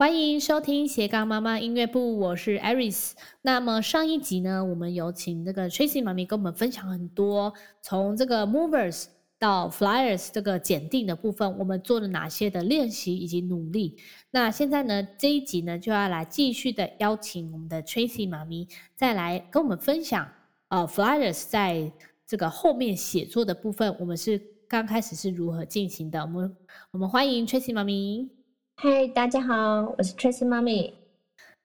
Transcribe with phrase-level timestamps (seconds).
[0.00, 3.14] 欢迎收听斜杠妈妈音乐部，我是 Aris。
[3.42, 9.06] 那么上一集呢，我们有请这个 Tracy 妈咪跟我们分享很多，从这个 Movers
[9.40, 13.96] 到 Flyers 这个检定的部分，我们做了哪些的练习以及努力。
[14.30, 20.28] 那现在呢，这一集呢就要来继续的邀请我们的 Tracy 妈咪再来跟我们分享，
[20.68, 21.90] 呃，Flyers 在
[22.24, 26.20] 这个后面写作的部分，我们是刚开始是如何进行的。
[26.20, 26.56] 我们
[26.92, 28.37] 我们欢迎 Tracy 妈咪。
[28.80, 30.94] 嗨大家好，我是 Tracy 妈咪。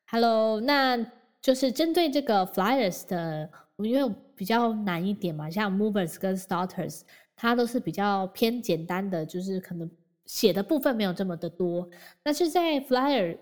[0.08, 0.98] Hello，那
[1.40, 7.02] 就是针对这个 Flyers 的，因为比较难一点嘛，像 Movers 跟 Starters，
[7.36, 9.88] 它都是比较偏简单的，就是可能
[10.26, 11.88] 写的部分没有这么的多。
[12.24, 13.38] 但是在 Flyer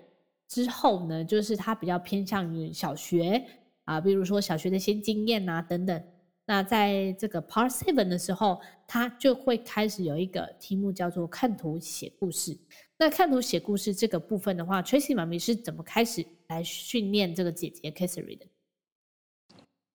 [0.46, 3.42] 之后呢，就是它比较偏向于小学
[3.84, 6.04] 啊，比如说小学的一些经验啊等等。
[6.44, 12.58] 那在这个 Part Seven 的时候，它就会开始有一个题目叫做看图写故事。
[13.04, 18.46] 那看图写故事这个部分的话，Tracy 妈咪是怎么开始来训练这个姐姐 Catherine 的？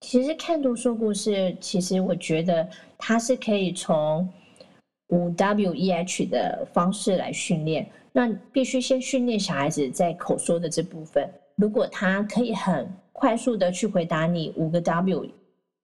[0.02, 4.27] 其实看图说故事，其实我觉得它是可以从
[5.08, 7.89] 五 W E H 的方式来训练。
[8.11, 11.31] 那必须先训练小孩子在口说的这部分。
[11.55, 15.25] 如果他可以很快速的去回答你五个 W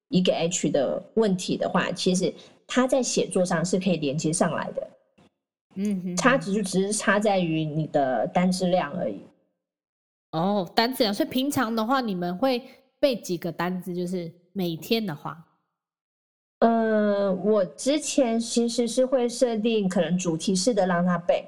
[0.09, 2.33] 一个 H 的问题的话，其实
[2.67, 4.85] 他在写作上是可以连接上来的。
[5.75, 9.21] 嗯哼，差值就只是差在于你的单质量而已。
[10.31, 12.61] 哦，单质量，所以平常的话，你们会
[12.99, 13.93] 背几个单子？
[13.93, 15.45] 就是每天的话，
[16.59, 21.45] 呃，我之前其实是会设定可能主题式的让他背。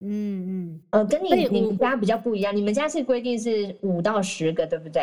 [0.00, 5.02] 嗯嗯，呃，跟你你们家比较不一样，你们家是规定是五到十个，对不对？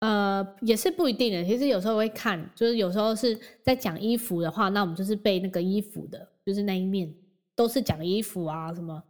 [0.00, 1.44] 呃，也是不一定的。
[1.44, 6.28] 其实有时候会看，就是有时候是在讲衣服的话，那我们就是背那个衣服的。
[6.48, 7.12] 就是那一面
[7.54, 9.02] 都是讲衣服啊，什么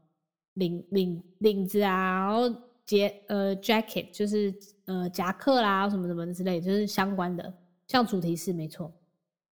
[0.55, 2.53] 领领领子啊，然后
[2.85, 4.53] 夹呃 jacket 就是
[4.87, 7.55] 呃夹克啦，什么什么之类，就是相关的，
[7.87, 8.93] 像主题式没错。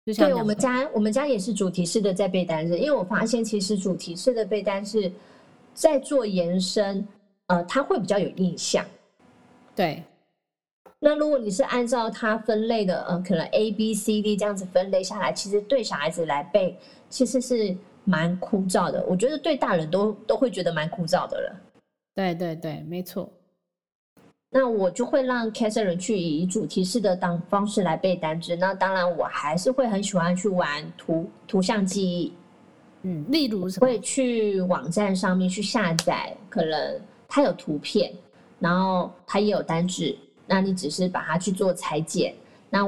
[0.04, 5.08] 就像对，我们家我们家也是主题式的在背单词，因为我发现其实主题式的背单词
[5.72, 7.06] 在做延伸，
[7.46, 8.84] 呃，它会比较有印象。
[9.76, 10.02] 对。
[10.98, 16.76] 那如果你是按照它分类的，呃，可能 A B C D 这样子分类下来，其实对小孩子来背。
[17.16, 21.56] 其实是蛮枯燥的，我觉得对大人都都会觉得蛮枯燥的了。
[22.14, 23.26] 对对对，没错。
[24.50, 28.54] 那我就会让 Catherine 去以主题式的当方式来背单词。
[28.54, 32.34] 那当然，我还是会很喜欢去玩图图像记忆。
[33.00, 33.66] 嗯，例如？
[33.80, 38.12] 会去网站上面去下载，可能它有图片，
[38.58, 40.14] 然后它也有单字，
[40.46, 42.34] 那你只是把它去做裁剪。
[42.68, 42.84] 那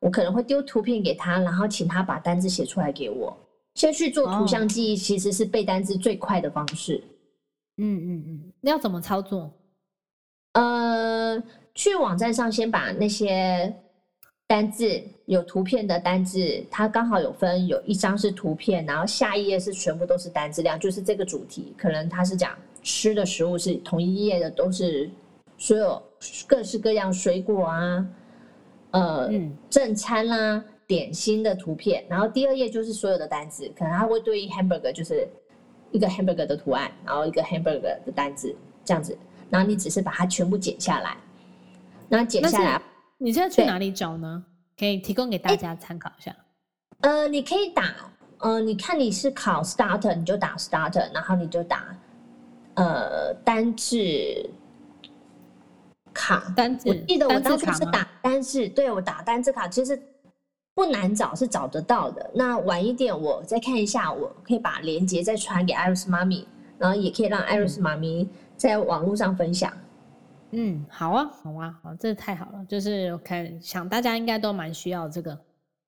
[0.00, 3.36] 我可能会丢图片给他，然后请他把单字写出来给我。
[3.78, 7.00] 先去做图像记忆，其实是背单词最快的方式。
[7.76, 9.48] 嗯嗯嗯，那要怎么操作？
[10.54, 11.40] 呃，
[11.76, 13.72] 去网站上先把那些
[14.48, 25.08] 单字有图片的单字，它刚好有分，有一张是图片，然后下一页是全部都是单字量，就是这个主题，可能它是讲吃的食物，是同一页的都是
[25.56, 26.02] 所有
[26.48, 28.04] 各式各样水果啊，
[28.90, 30.64] 呃，嗯、正餐啦、啊。
[30.88, 35.28] 点心的图片，然后第二页就是所有的单字，可能它会对应 hamburger，就是
[35.92, 38.56] 一个 hamburger 的图案，然后一个 hamburger 的单字
[38.86, 39.16] 这样子，
[39.50, 41.14] 然后你只是把它全部剪下来，
[42.08, 42.80] 那剪下来，
[43.18, 44.42] 你现在去哪里找呢？
[44.78, 46.34] 可以提供给大家参考一下。
[47.00, 47.94] 呃，你可以打，
[48.38, 51.94] 呃，你看你是考 starter，你就打 starter，然后你就打
[52.76, 54.48] 呃单字
[56.14, 60.02] 卡单字，我记得我当初是打单字，对我打单字卡，其实。
[60.78, 62.30] 不难找，是找得到的。
[62.32, 66.46] 那晚一点我再看一下，我可以把链接再传给 Iris 妈咪，
[66.78, 69.72] 然后也可以让 Iris 妈咪在网络上分享。
[70.52, 72.64] 嗯，好啊，好啊，好，这太好了。
[72.68, 75.36] 就是我看想大家应该都蛮需要这个。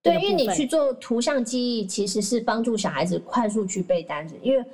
[0.03, 4.35] 对，因为你去做图像记忆，其实是帮助小孩子快速去背单词。
[4.43, 4.65] 因为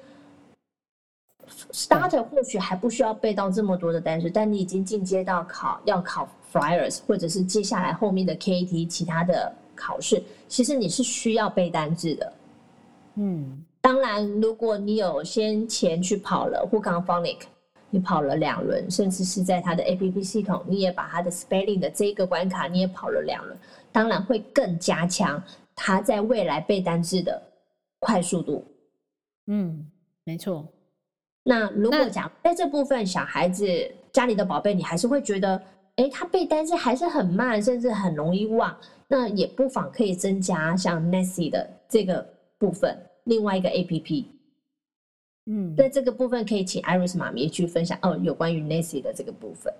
[1.72, 9.54] Starter 或许还不需要背到这么多的单词，但你已经进阶到考要考 Flyers，或者是接下来后面的 KT 其他的。
[9.76, 12.32] 考试其实你是需要背单字的，
[13.16, 17.44] 嗯，当然，如果你有先前去跑了 Hookon Phonics，
[17.90, 23.56] 你跑了两轮，甚至是在它的 APP 系统，你也把它的 Spelling 的这一个关卡你也跑了两轮，
[23.92, 25.40] 当然会更加强
[25.74, 27.40] 他在未来背单字的
[28.00, 28.64] 快速度。
[29.46, 29.88] 嗯，
[30.24, 30.66] 没错。
[31.44, 33.64] 那如果讲在这部分小孩子
[34.12, 35.62] 家里的宝贝，你还是会觉得，
[35.96, 38.76] 哎，他背单词还是很慢，甚至很容易忘。
[39.08, 42.26] 那也不妨可以增加像 Nancy 的这个
[42.58, 44.26] 部分，另外一个 APP。
[45.46, 49.72] 嗯，对这个部分可以请 Iris 妈咪去分享哦，有关于 Nancy 的这个部分。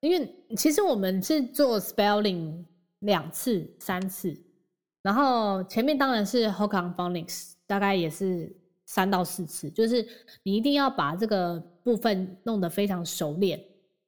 [0.00, 2.62] 因为其实我们是做 spelling
[2.98, 4.36] 两次、三次，
[5.02, 8.54] 然后前面当然是 Hooked on Phonics，大概也是
[8.84, 10.06] 三到四次，就是
[10.42, 13.58] 你一定要把这个部分弄得非常熟练，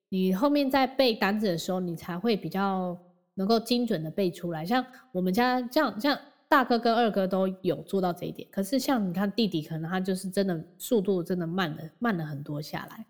[0.08, 2.97] 你后面在背单子的时候，你才会比较
[3.35, 4.64] 能够精准的背出来。
[4.64, 6.19] 像我们家这样，像
[6.49, 13.05] 大哥跟二哥都有做到这一点，可是像你看弟弟，可能他就是真的速度真的慢了，慢了很多下来。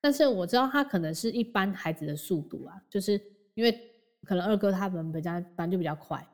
[0.00, 3.20] 但是我知道他可能是一般孩子的速度啊，就是
[3.54, 3.76] 因为
[4.22, 6.24] 可能二哥他们比较反正就比较快，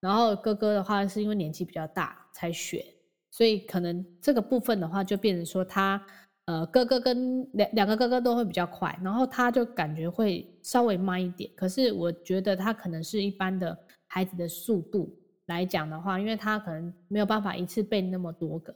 [0.00, 2.82] 然后哥哥的话是因为年纪比较大才学，
[3.30, 6.02] 所以可能这个部分的话就变成说他
[6.48, 11.50] 呃哥哥跟两两个哥哥都会比较快，然后他就感觉会稍微慢一点。
[11.54, 15.14] 可是我觉得他可能是一般的孩子的速度
[15.48, 18.74] 来讲的话，因为他可能没有办法一次背那么多个，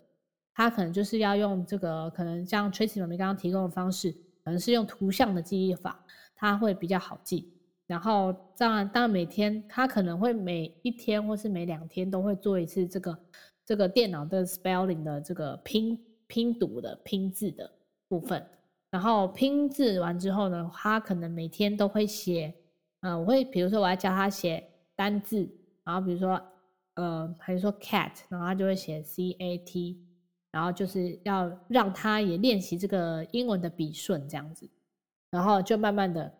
[0.54, 4.14] 他可能就是要用这个可能像 Tracy 妈咪刚刚提供的方式。
[4.44, 6.04] 可能是用图像的记忆法，
[6.34, 7.54] 他会比较好记。
[7.86, 13.18] 然后当然，当然每天他可能会每一天或是每两天都会做一次这个
[13.64, 15.96] 这个电脑的 spelling 的这个拼
[16.32, 17.70] 拼读的拼字的
[18.08, 18.42] 部分。
[18.90, 22.54] 然后拼字完之后呢，他可能每天都会写。
[23.00, 25.46] 呃，我会比如说我要教他写单字，
[25.84, 26.42] 然后比如说
[26.94, 30.02] 呃，还是说 cat，然后他就会写 c a t。
[30.50, 34.68] 然后就是要让他也练习这个英文的笔顺这样子，
[35.30, 36.32] 然后就慢慢的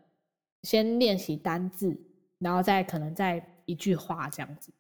[0.62, 1.98] 先练习单字，
[2.38, 4.72] 然后再可能再一句话这样子。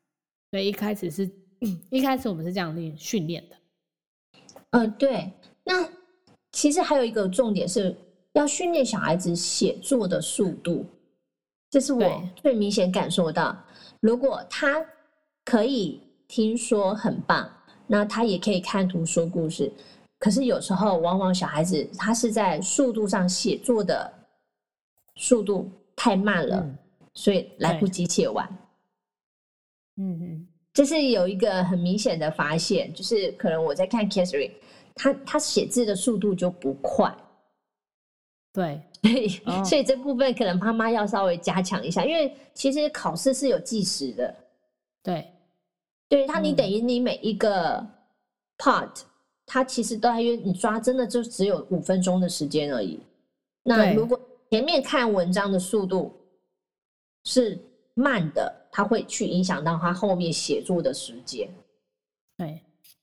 [0.50, 1.30] 所以一开始是
[1.90, 3.56] 一开始我们是这样练训练的。
[4.72, 5.32] 嗯、呃，对。
[5.64, 5.88] 那
[6.50, 7.96] 其实还有一个重点是
[8.32, 10.84] 要训练小孩子写作的速度，
[11.70, 13.56] 这是我最明显感受到。
[14.00, 14.84] 如果他
[15.44, 17.50] 可以听说，很棒。
[17.84, 19.70] 那他也可以看图说故事，
[20.18, 24.10] 可是有时候往往小孩子他是在速度上写作的
[25.16, 26.78] 速度太慢了，嗯、
[27.12, 28.48] 所以来不及写完。
[29.96, 34.52] 嗯嗯，这是有一个很明显的发现，就是可能我在看 Catherine，
[34.94, 37.14] 他他写字的速度就不快。
[38.52, 44.34] 对，所以、哦、所以这部分可能妈妈要稍微加强一下，因为其实考试是有计时的。
[45.02, 45.28] 对。
[46.08, 47.82] 对他，你等于你每一个
[48.58, 48.90] part，
[49.46, 53.00] 它其实都还有你抓，真的就只有五分钟的时间而已。
[53.62, 54.20] 那如果
[54.50, 56.14] 前面看文章的速度
[57.24, 57.58] 是
[57.94, 61.48] 慢的，它会去影响到他后面写作的时间。
[62.36, 62.60] 对，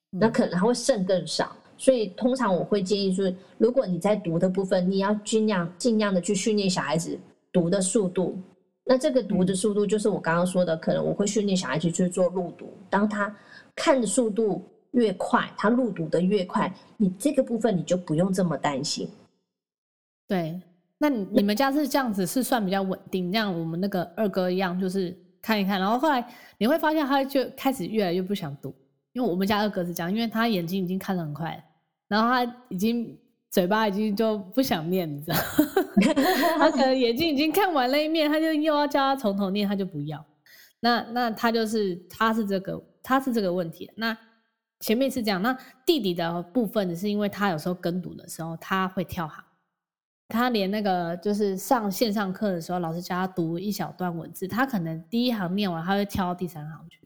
[0.10, 1.56] 那可能他会剩更少。
[1.78, 7.18] 所以通常我会建议说，如果你在读的部分，你要尽量尽量的去训练小孩子
[7.52, 8.38] 读的速度。
[8.84, 12.74] 那这个读的速度就是我刚刚说的，可能我会训练小孩子去做入读。
[12.90, 13.34] 当他
[13.76, 19.08] 看的速度越快，他入读的越快，你这个部分你就不用这么担心。
[20.28, 20.60] 对，
[21.00, 26.24] 那你们家是这样子，是算比较稳定，像我们那个二哥一样，就是看一看，然后后来
[26.60, 28.76] 你会发现他就开始越来越不想读，
[29.14, 31.64] 因为我们家二哥是这样，因为他眼睛已经看得很快，
[32.08, 33.18] 然后他已经。
[33.52, 35.38] 嘴巴已经就不想念，你知道？
[36.60, 40.24] 他可能眼睛已经看完了一面，他就又要叫他从头念，他就不要。
[40.82, 43.90] 那那他就是他是这个他是这个问题。
[43.96, 44.16] 那
[44.82, 45.52] 前面是这样，那
[45.84, 49.44] 弟弟的部分是因为他有时候跟读的时候他会跳行，
[50.30, 57.00] 他连那个就是上线上课的时候，老师教他读一小段文字，他可能第一行念完，他会跳到第三行去，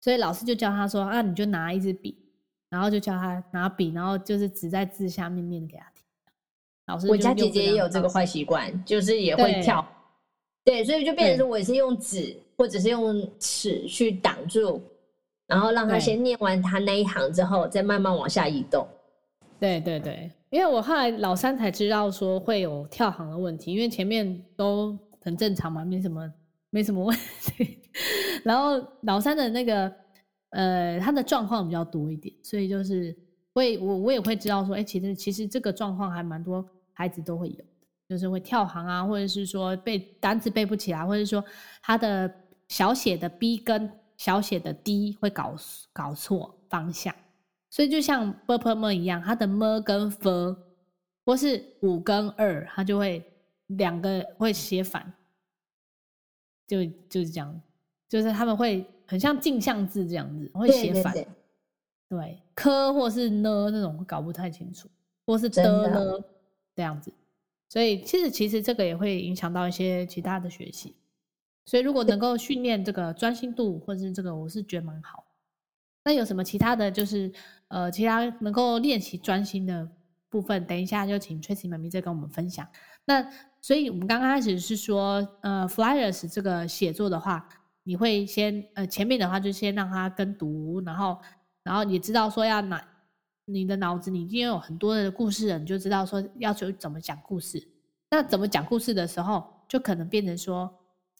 [0.00, 2.18] 所以老师就教他说：“啊，你就拿一支笔。”
[2.70, 6.02] 然后就教他拿笔，然后就是只在字下面念给他听。
[6.86, 9.86] 老师，我家姐姐也有这个坏习惯，就是也会跳。
[10.64, 14.82] 对，对，所以就变成说，我也是用纸或者是用尺去挡住，
[15.46, 18.88] 然后让他先念完他那一行之后，再慢慢往下移动。
[19.60, 26.32] 对对对，因为我后来老三才知道说会有跳行的问题，因为前面都很正常嘛，没什么
[26.70, 27.80] 没什么问题。
[28.44, 29.92] 然后老三的那个。
[30.54, 33.16] 呃，他的状况比较多一点，所以就是
[33.54, 37.64] 会我我也会知道说，哎，其实其实这个状况还蛮多孩子都会有的，
[38.06, 41.42] 就是会跳行啊，或者是说背单词背不起来，或者是说
[41.80, 42.30] 他的
[42.68, 45.56] 小写的 b 跟小写的 d 会搞
[45.90, 47.14] 搞错方向，
[47.72, 50.56] 所以就像 b p m 一样，它的 m 跟 f
[51.24, 53.24] 或是五跟二，它就会
[53.68, 55.10] 两个会写反，
[56.66, 57.60] 就就是这样，
[58.08, 58.86] 就是他们会。
[59.04, 61.28] 很像镜像字这样子，会写反，对，对，
[62.08, 64.88] 对，对，科或是呢那种搞不太清楚，
[65.26, 66.18] 或是的呢
[66.74, 67.12] 这样子，
[67.68, 70.94] 所以其实其实这个也会影响到一些其他的学习，
[71.66, 75.26] 所以如果能够训练这个专心度，或者是这个我是觉得蛮好。
[76.04, 77.30] 那有什么其他的就是
[77.72, 79.88] 呃其他能够练习专心的
[80.28, 82.68] 部分，等一下就请 Tracy 妈咪再跟我们分享。
[83.06, 83.26] 那
[83.62, 87.48] 所以我们刚开始是说，呃，Flyers 这个写作的话，
[87.82, 91.18] 你会先呃前面的话就先让他跟读，然后
[91.62, 92.86] 然后你知道说要哪，
[93.46, 97.66] 你的脑子里已经有很多的故事了，你就知道说要求怎么讲故事。
[98.10, 100.72] 那怎么讲故事的时候，就可能变成说，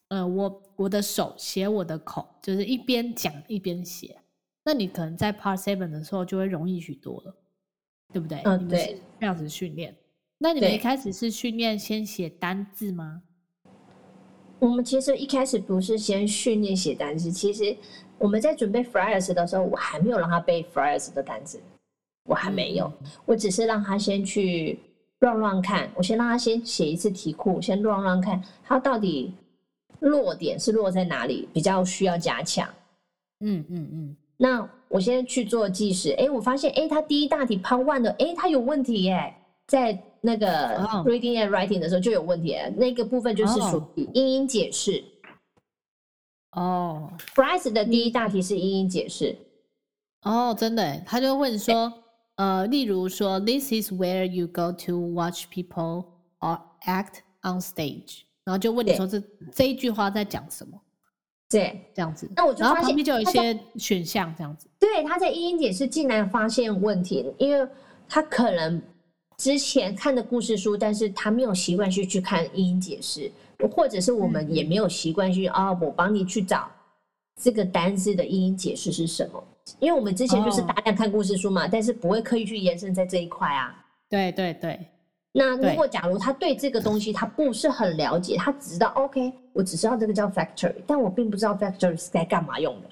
[0.09, 4.22] 呃，我我的手写我的口，就是一边讲一边写。
[4.65, 7.35] 那你可能在 Part Seven 的时候就会容易许多了，
[8.13, 8.41] 对不对？
[8.45, 9.97] 嗯，对，这样子训练。
[10.39, 13.23] 那你们一开始是训练先写单字吗？
[14.59, 17.77] 我们其实一开始不是先训练写单字，其实
[18.19, 21.61] 我们在准备 Flyers 的时候，我还没有让他背 Flyers 的单字，
[22.25, 24.79] 我还没有，嗯、我只是让他先去
[25.19, 29.35] 乱乱看，我先让他先写一次题库，先乱乱看，他到底
[29.99, 32.69] 落点是落在哪里，比较需要加强。
[33.41, 34.17] 嗯嗯嗯。
[34.43, 39.33] 那我先去做计时，哎，我发现，哎，他第一大题 Part One 的，哎，他有问题耶，
[39.69, 42.75] 在那个 Reading and Writing 的时候就有问题，oh.
[42.75, 45.05] 那个部分就是属于英音解释。
[46.57, 49.37] 哦、oh.，Fry's 的第一大题是英音解释。
[50.23, 51.93] 哦、oh,，真的，他就问说，
[52.35, 56.07] 呃，例如说，This is where you go to watch people
[56.41, 59.23] or act on stage，然后就问你说这
[59.53, 60.81] 这一句话在讲什么？
[61.53, 62.29] 对，这样子。
[62.35, 64.67] 那我就发现旁边就有一些选项，这样子。
[64.79, 67.69] 对，他在英英解释竟然发现问题，因为
[68.09, 68.81] 他可能
[69.37, 73.31] 之前看的故事书，但是他没有习惯去去看英英解释，
[73.71, 76.71] 或者是我们也没有习惯去啊、嗯哦，我帮你去找
[77.41, 79.43] 这个单字的英英解释是什么？
[79.79, 83.85] 因为我们之前就是大量看故事书嘛，哦、但是不会刻意去延伸在这一块啊。
[84.09, 84.89] 对对对。
[85.35, 92.89] 那如果假如他对这个东西他不是很了解，他只知道 OK，我只知道这个叫 factory，但我并不知道 factory 是该干嘛用的。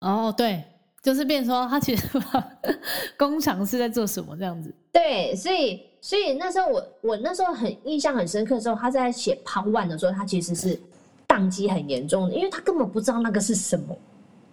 [0.00, 0.62] 哦，对，
[1.02, 2.06] 就是变成说他其实
[3.16, 4.70] 工厂是在做什么这样子。
[4.92, 10.78] 对，所以所以那时候我我那时候很印象很深刻的时候，他在写 Part One 的时候，他其实是
[11.26, 13.96] 宕机很严重的，因为他根本不知道那个是什么。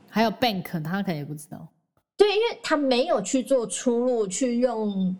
[0.10, 1.68] 还有 bank，他可能也不知道。
[2.16, 5.14] 对，因为他没有去做出路，去用。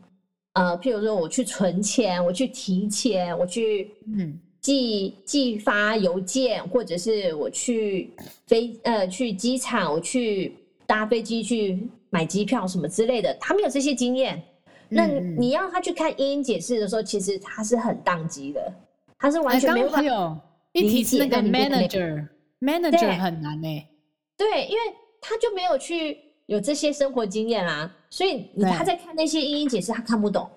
[0.54, 8.12] 呃，譬如说我去存钱，我去提钱，我去嗯寄寄发邮件，或者是我去
[8.48, 10.56] 飞呃去机场，我去
[10.86, 14.42] 搭飞机去买机票什么之类的，他没有这些经验。
[14.90, 18.74] 那你要他去看英英解释的时候，其实他是很宕机的，
[19.18, 20.42] 他是完全没有办法
[20.74, 21.18] 理解。
[21.18, 22.28] 那个 manager
[22.62, 23.88] manager 很难呢、欸。
[24.38, 24.80] 对，因为
[25.20, 27.92] 他就没有去有这些生活经验啦。
[28.10, 30.50] 所以你他在看那些英英解释，他看不懂。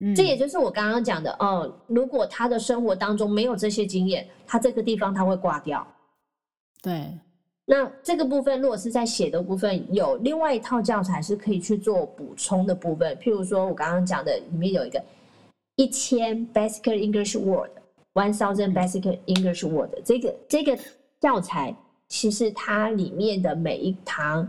[0.00, 1.74] 嗯，这也就是我刚刚讲的哦。
[1.86, 5.84] 如果他的生活当中没有这些经验，他这个地方他会挂掉。
[6.82, 7.10] 对，
[7.64, 13.16] 那这个部分如果是在写的部分，有另外一套教材是可以去做补充的部分。
[13.16, 15.02] 譬如说我刚刚讲的，里面有一个
[15.76, 20.78] 一千 basic English word，one thousand basic English word，这个这个
[21.20, 21.74] 教材
[22.08, 24.48] 其实它里面的每一堂。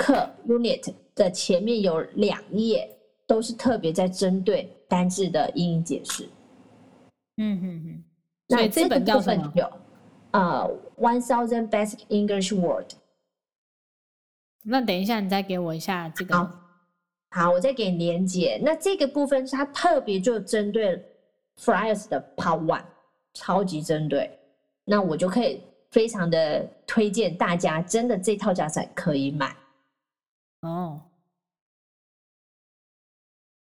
[0.00, 2.88] 课 unit 的前面有两页，
[3.26, 6.24] 都是特别在针对单字的英英解释。
[7.36, 8.04] 嗯嗯嗯。
[8.48, 9.70] 那这本教材有
[10.30, 10.66] 呃
[10.96, 12.86] ，one thousand basic English word。
[14.62, 16.34] 那等一下，你再给我一下这个。
[16.34, 16.50] 好，
[17.30, 18.58] 好，我再给你连接。
[18.62, 21.04] 那这个部分是它特别就针对
[21.58, 22.84] Flyers 的 Part One，
[23.34, 24.30] 超级针对。
[24.84, 29.54] 那我就可以非常的推荐大家，真的这套教材可以买。
[30.62, 31.00] 哦，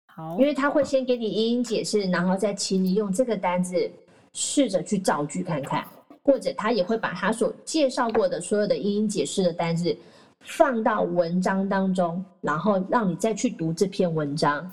[0.06, 3.90] 好，因为他会先给你英英解释，然后再请你用这个单字
[4.32, 5.86] 试着去造句看看，
[6.22, 9.94] 或者他也会把他所介绍过的所有的英英解释的单字
[10.40, 14.70] 放到文章当中，然后让你再去读这篇文章。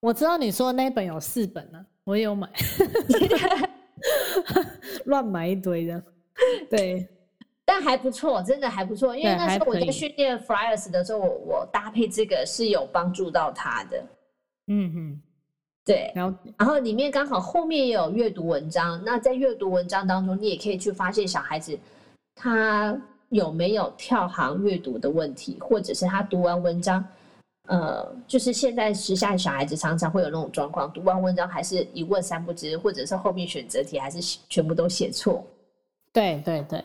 [0.00, 2.52] 我知道你说的那本有四本呢、啊，我也有买，
[5.06, 6.04] 乱买一堆的，
[6.68, 7.08] 对。
[7.68, 14.04] 但还不错，真的还不错，因为那时候我在训练 Flyers 的时候，我我搭配这个是有帮助到他的。
[14.68, 15.22] 嗯嗯，
[15.84, 16.12] 对。
[16.14, 21.76] 然后然后里面刚好后面也有阅读文章，那在阅读文章当中，你也可以去发现小孩子
[22.36, 22.96] 他
[23.30, 27.04] 有没有跳行阅读的问题，或者是他读完文章，
[27.66, 35.44] 呃，就是现在时下的小孩子常常会有那种状况，读完文章还是一问三不知，或者是后面选择题还是全部都写错。
[36.12, 36.84] 对对对。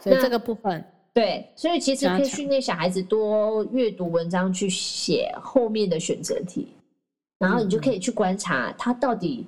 [0.00, 6.68] 所以这个部分，对，所以其实可以训练小孩子多阅读文章，去写后面的选择题，
[7.38, 9.46] 然后你就可以去观察他到底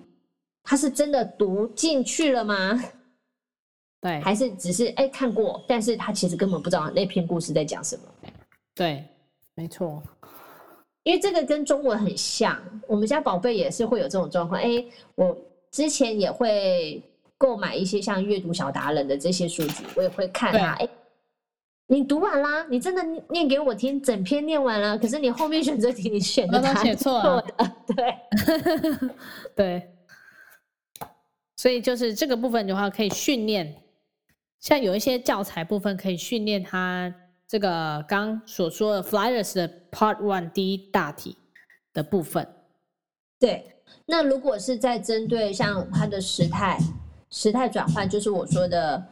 [0.62, 2.83] 他是真的读进去了吗？
[4.00, 8.02] 对，还是只是哎看过，但是他其实根本不知道那篇故事在讲什么。
[8.75, 9.04] 对，
[9.54, 10.02] 没错。
[11.02, 14.61] 因为这个跟中文很像，我们家宝贝也是会有这种状况。
[14.61, 15.37] 哎，我
[15.71, 17.02] 之前也会
[17.40, 20.76] 购买一些像阅读小达人的这些书籍，我也会看啊。
[20.78, 20.87] 哎，
[21.87, 22.66] 你读完啦？
[22.68, 27.42] 你真的念给我听，整篇念完了，可是你后面选择题你选的答案写错了，
[27.87, 28.14] 对
[29.56, 29.90] 对。
[31.56, 33.75] 所以就是这个部分的话，可以训练，
[34.59, 37.14] 像有一些教材部分可以训练他。
[37.49, 41.37] 这个刚所说的 Flyers 的 Part One 第一大题
[41.92, 42.47] 的部分，
[43.40, 43.75] 对。
[44.06, 46.78] 那如果是在针对像它的时态、
[47.30, 49.02] 时态转换，就是我说的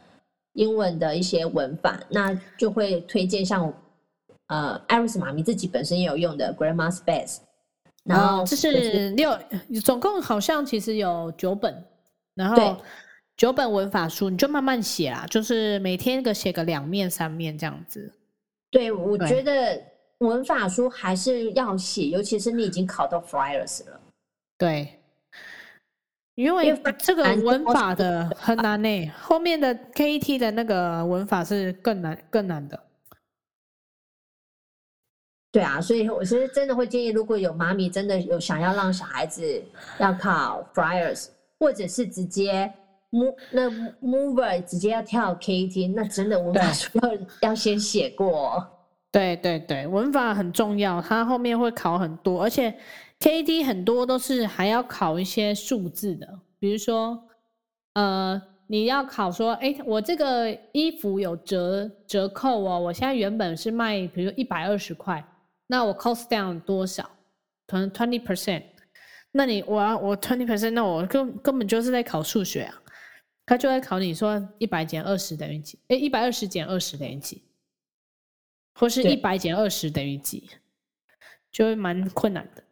[0.53, 3.73] 英文的一些文法，那就会推荐像
[4.47, 7.37] 呃艾瑞斯妈咪自己本身也有用的 Grandma's Base。
[8.03, 9.37] 然后这是六，
[9.83, 11.83] 总共好像其实有九本，
[12.33, 12.77] 然后
[13.37, 18.11] 九本文法书，你就慢慢写啦，就是每天个写个两面三面这样子。
[18.71, 19.79] 对，我觉得
[20.19, 23.99] 文法书还是要写，尤其是你已经考到 Flyers 了。
[24.57, 24.98] 对，
[26.39, 32.81] 因为这个文法的很难呢，后面的 KET 的那个文法是更难、更难的。
[35.51, 39.61] 对啊，所以我其实真的会建议，如果有妈咪真的有想要让小孩子
[39.97, 41.27] 要考 Friars，
[41.59, 42.73] 或者是直接。
[43.11, 43.67] Move 那
[43.99, 48.63] Mover 直接要跳 KET，那真的文法书要要先写过。
[49.11, 52.71] 对对对，文法很重要，它后面会考很多，而且
[53.19, 57.27] KET 很多都是还要考一些数字的，比如说，
[57.93, 65.21] 呃，你要考说，哎，我这个衣服有折折扣哦，我现在原本是卖，比如说一百二十块，
[65.67, 67.09] 那我 cost down 多少？
[67.67, 68.63] 可能 twenty percent，
[69.31, 72.81] 那你我要我 twenty percent，那我根根本就是在考数学啊。
[73.45, 75.77] 他就在考你说一百减二十等于几？
[75.89, 77.43] 哎，一百二十减二十等于几？
[78.75, 80.49] 或是一百减二十等于几？
[81.51, 82.63] 就会蛮困难的。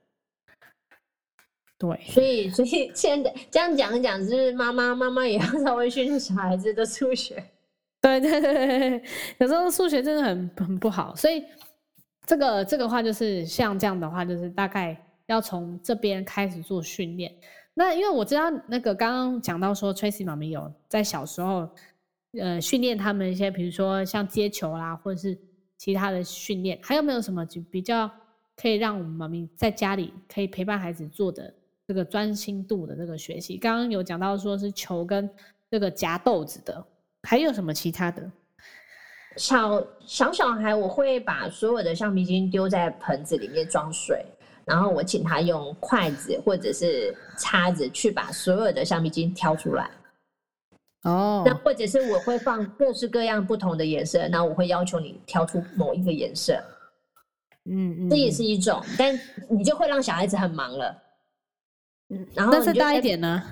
[1.80, 7.44] 对，所以所以现在这样讲一讲，就是妈妈妈妈也要稍微训练小孩子的数学。
[8.02, 9.04] 对对对，
[9.40, 11.44] 有时候数学真的很很不好，所以
[12.26, 17.34] 这个这个话就是像这样的话，就是大概要从这边开始做训练。
[17.74, 21.70] 那因为我知道那个刚刚讲到说，Tracy 妈咪有在小时候，
[22.40, 25.38] 呃，训练他们一些，比如说像接球啦，或者是
[25.78, 28.10] 其他的训练，还有没有什么就比较
[28.56, 31.54] 可以让我们妈咪在家里可以陪伴孩子做的
[31.88, 33.58] 这个专心度的这个学习？
[33.58, 35.30] 刚刚有讲到说是球跟
[35.72, 36.86] 这个夹豆子的，
[37.24, 38.30] 还有什么其他的？
[39.38, 44.26] 小小小孩，我会把所有的橡皮筋丢在盆子里面装水。
[44.66, 49.90] 然后我请他用筷子或者是叉子去把所有的橡皮筋挑出来。
[51.04, 56.62] 哦，那或者是我会放各式各样不同的颜色，那我会要求你挑出某一个颜色。
[57.64, 59.18] 嗯嗯，这也是一种，但
[59.50, 60.94] 你就会让小孩子很忙了。
[62.10, 63.44] 嗯，然后那再大一点呢？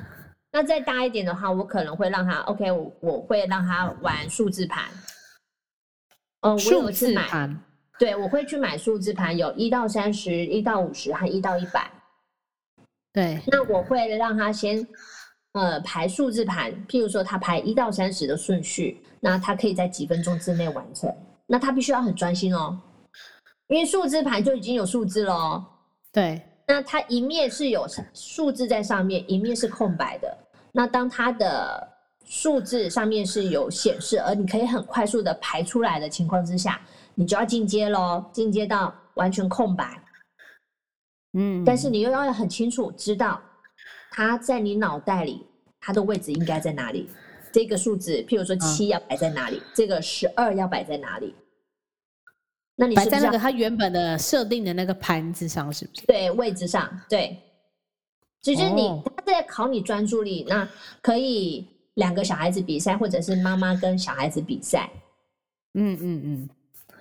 [0.52, 4.86] 那再大一点的话，我可能会让他 OK，我我会让他玩数字盘。
[6.42, 7.60] 哦，数字盘。
[7.98, 11.90] 对，我会去买数字盘，有一到三十，一到五十，和一到一百。
[13.14, 14.86] 对，那我会让他先
[15.54, 21.14] 呃排数字盘，譬如说他排一到三十的顺序，那他可以在几分钟之内完成。
[21.48, 22.78] 那他必须要很专心哦，
[23.68, 25.66] 因为数字盘就已经有数字了哦。
[26.12, 30.38] 对，那它一面是有数字在上面，一面是空白的。
[30.72, 31.88] 那当它的
[32.26, 36.82] 数字上面是有显示，而你可以很快速的排出来的情况之下。
[37.18, 40.04] 你就要进阶喽，进阶到完全空白。
[41.32, 43.42] 嗯，但是你又要很清楚知道，
[44.12, 45.48] 它在你脑袋里，
[45.80, 47.10] 它的位置应该在哪里？
[47.54, 49.60] 这个数字，譬如说七要摆在哪里？
[49.60, 51.34] 嗯、这个十二要摆在哪里？
[52.76, 56.06] 那你摆在那个它原本的设定的那个盘子上，是不是？
[56.06, 57.40] 对，位置上，对。
[58.42, 60.70] 就是你，他、哦、在考你专注力，那
[61.02, 64.88] 可以两个小孩子比赛，或者是妈妈跟小孩子比赛。
[65.74, 66.50] 嗯嗯嗯。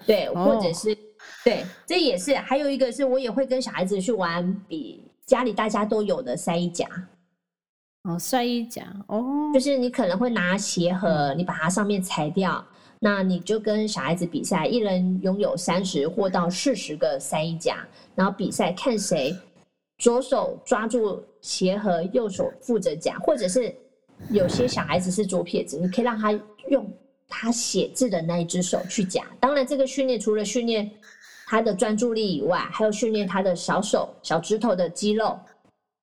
[0.07, 0.97] 对，或者是、哦、
[1.45, 6.89] 对，这也是还有一个是，我也会跟小孩子去玩比家里大家都有的塞衣夹。
[8.05, 12.65] 哦，塞衣夹哦，就是你可能会拿鞋盒，嗯、你把它上面裁掉，
[13.05, 19.37] 那你就跟小孩子比赛，一人拥有三十或到四十个三衣夹，然后比赛看谁
[19.99, 23.75] 左手抓住鞋盒，右手负责夹，或者是
[24.31, 26.33] 有些小孩子是左撇子，你可以让他
[26.71, 26.91] 用。
[27.27, 30.89] 他写字的那一只手去夹，当然这个训练除了训练
[31.47, 35.37] 他的专注力以外，还有训练他的小手、小指头的肌肉。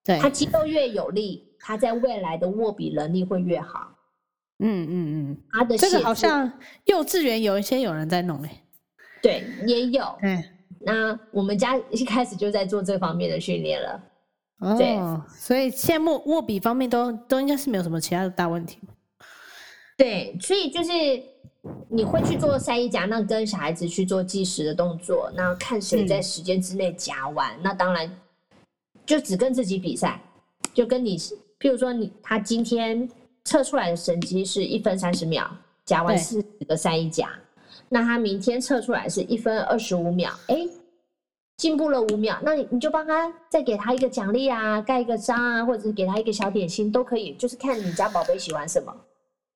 [0.03, 3.90] 对，他肌肉越有力，他在未来的握笔能力会越好。
[4.61, 6.51] 嗯嗯嗯，他的这个好像
[6.85, 8.49] 幼稚园有一些有人在弄诶。
[9.21, 10.03] 对，也有。
[10.21, 10.43] 对，
[10.79, 14.03] 那我们家一开始就在做这方面的训练了。
[14.59, 14.97] 哦，对，
[15.35, 18.77] 所以现在握握笔方面都都应该是没有什么其他的大问题。
[19.97, 20.91] 对，所以就是
[21.89, 28.11] 你会去做晒衣夹，那跟小孩子去做计时的动作，那看谁在时间之内夹完，嗯、那当然
[29.05, 30.19] 就只跟自己比赛，
[30.73, 31.17] 就跟你，
[31.59, 33.07] 譬如说你他今天
[33.43, 35.49] 测出来的成绩是一分三十秒，
[35.85, 37.29] 夹完四十个三一夹，
[37.89, 40.67] 那他明天测出来是一分二十五秒，哎，
[41.57, 48.95] 进步了五秒，那你你就帮他再给他一个奖励啊，盖一个章啊，或者是给他一个小点心都可以，就是看你家宝贝喜欢什么。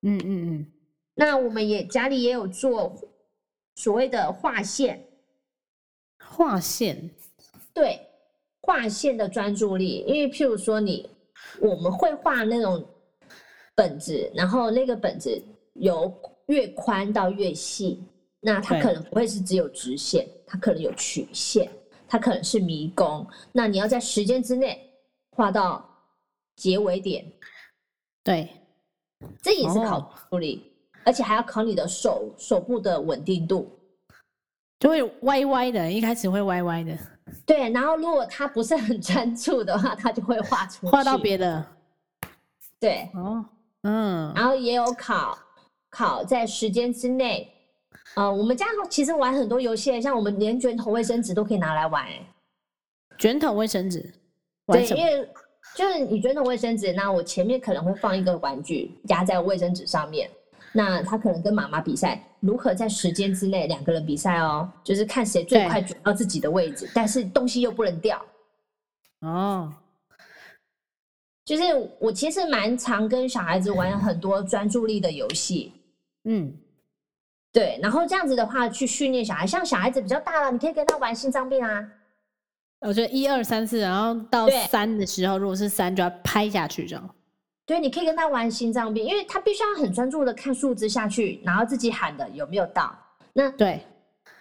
[0.02, 0.68] 嗯嗯嗯，
[1.16, 2.96] 那我们也家里也有做
[3.76, 5.08] 所谓的画线，
[6.20, 7.10] 画线，
[7.74, 8.00] 对，
[8.62, 11.10] 画线的专注力，因为譬如说你
[11.60, 12.86] 我们会画那种
[13.76, 15.42] 本子，然后那个本子
[15.74, 16.14] 由
[16.48, 18.04] 越宽到越细，
[18.40, 21.70] 那它可能不会是只有直线，它可能有曲线，
[22.08, 24.90] 它可能是迷宫，那你要在时间之内
[25.32, 25.88] 画到
[26.56, 27.26] 结尾点，
[28.24, 28.50] 对。
[29.42, 33.68] 这也是考注意力，哦，而且还要考你的手手部的稳定度，
[34.78, 36.96] 就会歪歪的，一开始会歪歪的。
[37.46, 41.66] 对，然后如果他不是很 专注的话，他就会画出画到别的。
[42.78, 43.44] 对，哦，
[43.86, 45.38] 嗯，然后也有考
[45.90, 47.50] 考在时间之内，
[48.16, 52.06] 呃，我们家其实玩很多游戏，像我们连卷筒卫生纸都可以拿来玩，
[53.18, 54.14] 卷筒卫生纸，
[54.68, 55.30] 对，因为。
[55.76, 60.30] 就是你卷筒卫生纸，那我前面可能会放一个玩具压在卫生纸上面，
[60.72, 68.24] 那他可能跟妈妈比赛，如何在时间之内两个人比赛哦，就是看谁最快卷到自己的位置，但是东西又不能掉。
[69.22, 69.74] 哦，
[71.46, 71.64] 就是
[72.00, 75.72] 我其实蛮常跟小孩子玩很多专注力的游戏，
[76.24, 76.52] 嗯，
[77.54, 81.88] 对，然后这样子的话去训练小孩，像小孩子比较大了，你可以跟他玩心脏病啊。
[82.80, 87.10] 我觉得一二三四，然后到三的时候，如果是三，就要拍下去这样。
[87.66, 92.96] 对，你可以跟他玩心脏病，因为他必须要很专注的看数字下去，然后自己喊的有没有到。
[93.34, 93.82] 那对，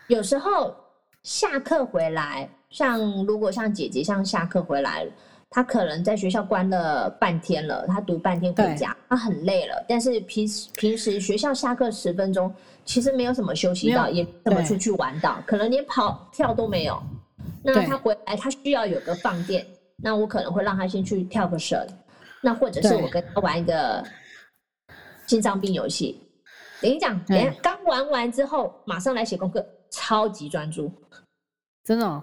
[0.08, 0.74] 有时候
[1.22, 5.06] 下课回来，像如果像姐姐像下课回来，
[5.54, 9.84] 她可能在学校关了半天了，他读半天回家，他很累了。
[9.88, 12.52] 但是平时平时学校下课十分钟，
[12.84, 17.00] 其实没有什么休息到，也怎么出去玩到，可能连跑跳都没有。
[17.62, 19.64] 那他回来，他需要有个放电，
[20.02, 21.86] 那我可能会让他先去跳个绳，
[22.40, 24.04] 那或者是我跟他玩一个
[25.28, 26.20] 心脏病游戏。
[26.80, 30.90] 等你讲，等下刚玩完之后，马上来写功课，超级专注，
[31.84, 32.20] 真的、哦，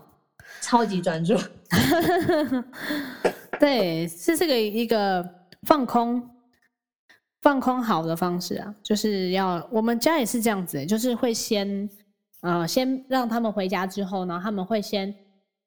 [0.59, 1.37] 超级专注。
[3.61, 5.23] 对，是这个一个
[5.63, 6.29] 放空、
[7.41, 11.89] 放空好的方式啊，就是要我们家也是这样子，就是会先
[12.41, 15.15] 呃先让他们回家之后呢，他们会先。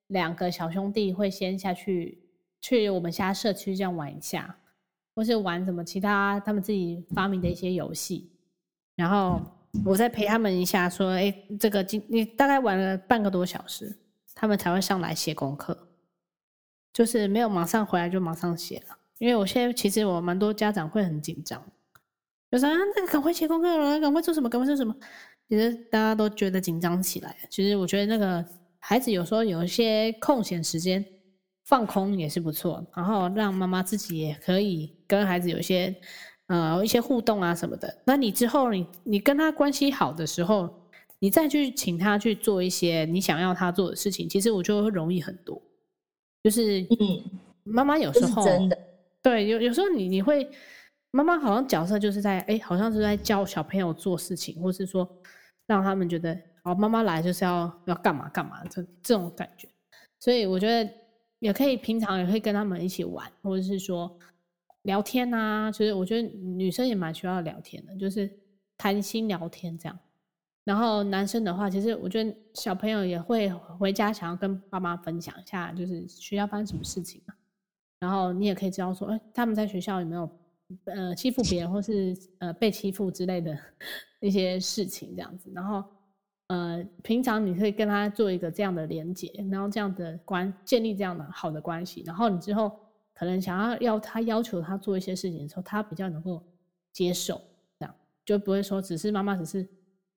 [0.09, 2.22] 两个小兄弟会先下去
[2.61, 4.54] 去我们家社区这样玩一下，
[5.14, 8.30] 或是玩什么其他他们自己发明的一些游戏，
[8.96, 9.40] 然后
[9.83, 13.96] 我再陪他们一下，说：“哎，这个今你大概玩了半个多小时，
[14.35, 15.76] 他们才会上来写功课，
[16.94, 18.96] 就是没有马上回来就马上写了。
[19.18, 21.62] 因为我现在其实我蛮多家长会很紧张，
[22.50, 24.96] 就说啊，那个赶快写功课了，赶快做什么，赶快做什么，
[25.50, 27.37] 其实大家都觉得紧张起来。
[27.50, 28.42] 其实我觉得那个。
[28.87, 31.02] 孩子有时候有一些空闲时间
[31.64, 35.96] 放空也是不错，然后让妈妈自己也可以跟孩子有一些
[36.48, 38.02] 呃一些互动啊什么的。
[38.04, 40.68] 那你之后你你跟他关系好的时候，
[41.18, 45.62] 你再去请他去做一些你想要他做的事情，其实我觉得会容易很多。
[46.44, 47.24] 就是嗯，
[47.64, 48.78] 妈妈有时候真的
[49.20, 50.48] 对有有时候你你会
[51.11, 55.11] 妈妈好像角色就是在哎，好像是在教小朋友做事情，或是说
[55.66, 56.38] 让他们觉得。
[56.64, 59.68] 哦，妈妈来就是要要干嘛干嘛，这这种感觉，
[60.18, 60.90] 所以我觉得
[61.38, 64.18] 也可以平常也可以跟他们一起玩，或者是说
[64.85, 65.70] 聊天啊。
[65.70, 68.30] 其实我觉得女生也蛮需要聊天的，就是
[68.78, 69.98] 谈心聊天这样。
[70.64, 77.35] 然后男生的话，其实我觉得小朋友也会回家想要跟爸妈分享一下，就是学校发生什么事情啊。
[78.00, 80.29] 然后你也可以知道说，哎，他们在学校有没有
[80.85, 83.57] 呃欺负别人，或是呃被欺负之类的
[84.20, 85.85] 一些事情这样子，然后。
[86.48, 92.70] 呃，平常你可以跟他做一个这样的连接，然后这样的关建立这样的好的关系，然后你之后
[93.14, 96.46] 可能想要要他要求他做一些事情的时候，他比较能够
[96.92, 97.40] 接受，
[97.79, 97.94] 这样
[98.27, 99.66] 就不会说只是妈妈只是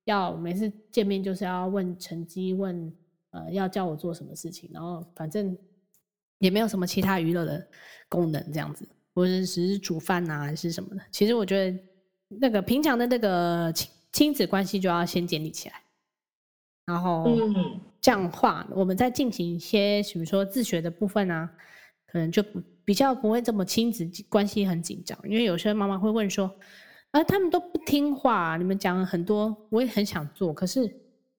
[0.07, 2.91] 要每次见面就是要问成绩，问
[3.31, 5.55] 呃要叫我做什么事情，然后反正
[6.39, 7.67] 也没有什么其他娱乐的
[8.07, 11.01] 功能这样子，或者只是煮饭啊还是什么的。
[11.11, 11.77] 其实我觉得
[12.29, 15.75] 那个平常的那个亲亲子关系就要先建立起来。
[16.85, 17.27] 然后
[17.99, 21.51] 这样的话，我们再进行一些，比如说自学的部分啊，
[22.05, 26.49] 可能就不比较不会这么亲子关系很紧张，因为有些妈妈会问说，
[27.11, 30.87] 啊，他们都不听话，你们讲了很多，我也很想做，可是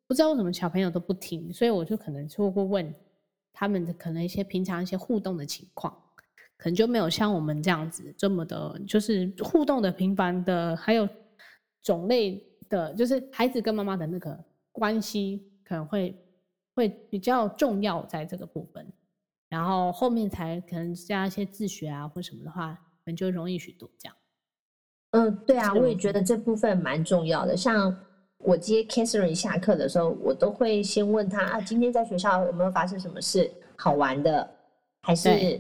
[0.07, 2.93] 不知道为什么小朋友都不听，所以我就可能就会问
[3.53, 5.93] 他们的可能一些平常一些互动的情况，
[6.57, 11.07] 可能就没有像我们这样子这么的，就是互动的频繁的，还有
[11.83, 16.19] 种类的，就是孩子跟妈妈的那个关系可能会
[16.75, 18.91] 会比较重要在这个部分，
[19.49, 24.17] 然后后面才可能加一些自学啊或什么的话，可能就容易许多这样。
[25.13, 27.57] 嗯，对啊，我也觉得这部分蛮重要的。
[27.57, 27.97] 像
[28.39, 34.49] 我接 Catherine 下课的时候，我都会先问他啊，今天在学校有没有发生什么事好玩的，
[35.03, 35.59] 还是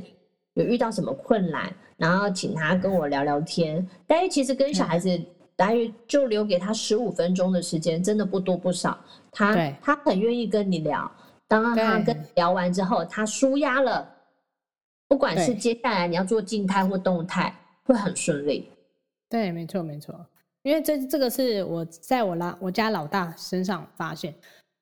[0.54, 3.86] 有遇到什么困难，然后请他跟我聊聊天。
[4.06, 5.08] 但是其实跟小孩子
[5.56, 8.98] 大约就留给他十五分钟的时间，真的不多不少。
[9.32, 11.10] 他他很愿意跟你聊，
[11.48, 14.08] 当他跟你聊完之后，他舒压了，
[15.08, 18.70] 不管是接下来你要做静态或动态，会很顺利。
[19.28, 20.26] 对，没错，没错，
[20.62, 24.34] 因为这这个是我在我老我家老大身上发现，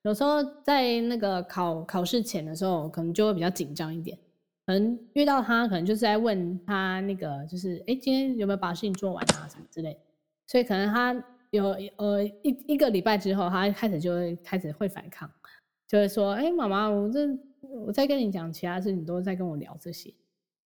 [0.03, 4.17] 有时候在那个考考试前的时候，可能就会比较紧张一点，
[4.65, 9.99] 可能遇到他，可能就是在问他那个，就是哎，今天有没有把事情做完啊，什么之类，
[10.45, 11.13] 所以可能他
[11.51, 15.29] 有呃一一个礼拜之后，他开始就会开始会反抗，
[15.89, 17.27] 就会说，哎，妈妈，我这
[17.85, 20.13] 我在跟你讲其他事，你都在跟我聊这些，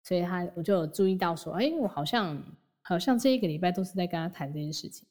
[0.04, 2.38] 所以他我就有注意到说，哎，我好像。
[2.90, 5.06] 好像这一个礼拜都是在跟他谈这件事情，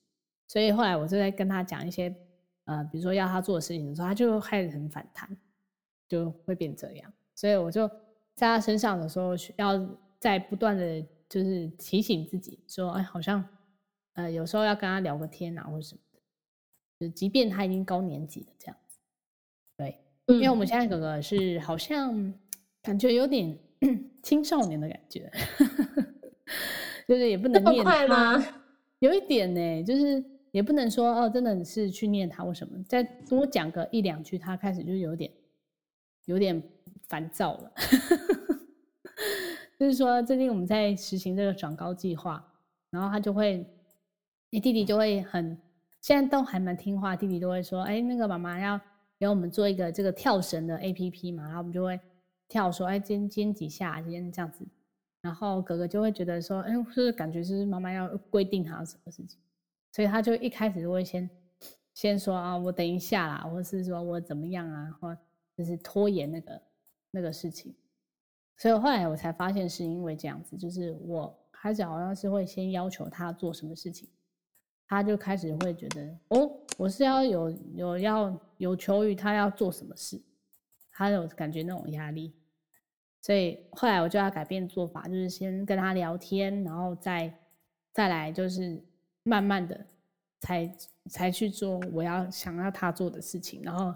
[0.49, 2.13] 所以后来我就在跟他讲一些，
[2.65, 5.29] 呃，比如说要他做的事情的时候，他就开始很反弹，
[6.09, 7.13] 就会变这样。
[7.35, 7.87] 所以我就
[8.35, 13.47] 在他身上的时候，要在不断的就是提醒自己说，哎，好像
[14.15, 18.99] 呃有时候要跟他聊个天啊，或者什么的，就即便他已经高年级了这样子。
[19.77, 22.33] 对，因为我们现在哥哥是好像
[22.81, 23.57] 感觉有点
[24.21, 25.31] 青少年的感觉。
[27.09, 28.45] 就是也不能念他吗？
[28.99, 35.31] 有一点呢，就是也不能说哦，真的是去念他或什么，再多讲个一两句，他开始就有点
[36.25, 36.61] 有点
[37.07, 37.71] 烦躁了。
[39.79, 42.45] 就是说，最近我们在实行这个转高计划，
[42.91, 43.65] 然后他就会，
[44.51, 45.57] 你弟弟就会很，
[46.01, 48.79] 现在都还蛮听话，弟弟都会说，哎，那个妈妈要
[49.17, 51.99] 给我们做一个这个跳绳的 APP 嘛，然后我们就会
[52.47, 54.63] 跳说，哎，今天今天几下，今天这样子。
[55.21, 59.39] 然后哥哥就会觉得说，哎，是感觉是妈妈要规定他什么事情，
[59.91, 61.29] 所以他就一开始就会先
[61.93, 65.17] 先说啊，我等一下啦，或是说我怎么样啊，或
[65.57, 66.61] 就是拖延那个
[67.11, 67.75] 那个事情。
[68.57, 74.07] 所以后来我才发现是因为这样子，就是我孩子好像是会先要求他做什么事情，
[74.87, 80.21] 他就开始会觉得哦，我是要有有要有求于他要做什么事，
[80.91, 82.33] 他有感觉那种压力。
[83.21, 87.33] 所以后来我就要改变做法，就是先跟他聊天，然后再
[87.93, 88.81] 再来，就是
[89.23, 89.85] 慢慢的
[90.39, 90.75] 才
[91.09, 93.93] 才去做我要想要他做的事情，然后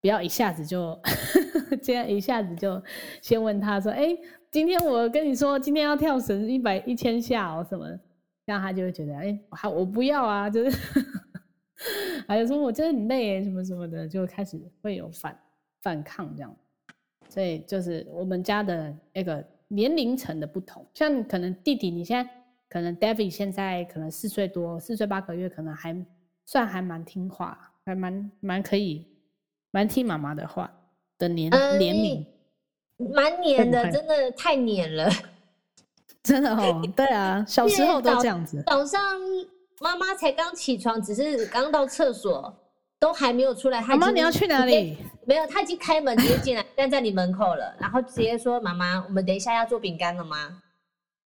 [0.00, 1.00] 不要一下子就
[1.82, 2.82] 这样一下子就
[3.22, 4.16] 先问他说：“哎，
[4.50, 7.86] 今天我跟你说今天要跳绳一百一千下哦什么。”
[8.46, 10.78] 这样他就会觉得：“哎，好，我不要啊！”就是
[12.26, 15.38] 还有说我真的很累什么什么的，就开始会有反
[15.82, 16.56] 反抗这样。
[17.28, 22.30] 所以就是我们家的那个年龄层的不同，像可能弟弟，你现在
[22.68, 25.96] 可能 David 现在可能四岁多，四岁八个月，可能还
[26.44, 29.06] 算还蛮听话，还蛮蛮可以，
[29.70, 30.72] 蛮听妈妈的话
[31.18, 32.26] 的年、嗯、年龄，
[33.14, 35.10] 蛮黏的，真的太黏了，
[36.22, 39.00] 真的哦，对啊，小时候都这样子，早上
[39.80, 42.54] 妈妈才刚起床，只是刚到厕所。
[43.00, 44.98] 都还没有出来，妈妈你要去哪里？
[45.28, 50.62] 没有，他已经开门直接进来， 站在你门口了，然后直接说：“妈妈，我们等一下要做饼干了吗？”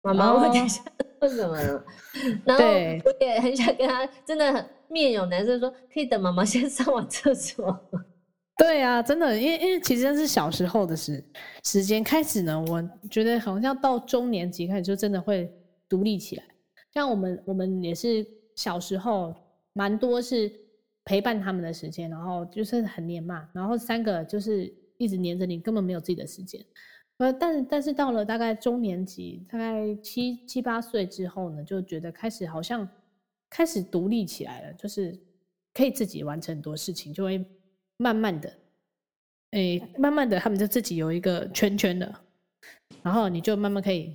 [0.03, 0.81] 妈妈，我们等一下
[1.19, 1.57] 做什么？
[2.47, 7.77] 然后我也很想跟他，真的很面有难色，说可以等妈妈先上完厕所。
[8.57, 11.25] 对啊，真的，因为因为其实是小时候的时
[11.65, 12.81] 时间开始呢，我
[13.11, 15.53] 觉得好像到中年级开始就真的会
[15.89, 16.45] 独立起来。
[16.95, 19.35] 像我们我们也是小时候
[19.73, 20.68] 蛮多是。
[21.09, 26.63] 陪伴他们的时间，然后就是很黏嘛，然后三个就是一直黏着你，根本没有自己的时间。
[27.17, 32.87] 呃，但但是到了大概中年级，大概七七八岁之后呢，就觉得开始好像
[33.49, 35.19] 开始独立起来了，就是
[35.73, 37.43] 可以自己完成很多事情，就会
[37.97, 38.53] 慢慢的，
[39.53, 42.15] 哎，慢慢的他们就自己有一个圈圈的，
[43.03, 44.15] 然后你就慢慢可以，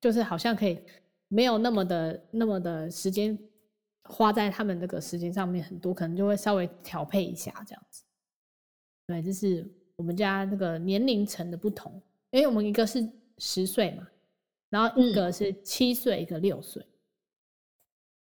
[0.00, 0.76] 就是好像可以
[1.28, 3.38] 没有那么的那么的时间。
[4.04, 8.02] 花在他们这个时间上面很多，可能就会稍微调配一下这样子。
[9.06, 14.08] 对，这是我们家那个年龄层的不同，因为我们一个是十岁嘛，
[14.70, 16.84] 然后一个是七岁，嗯、一个六岁，